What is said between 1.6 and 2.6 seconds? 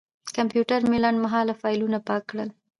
فایلونه پاک کړل.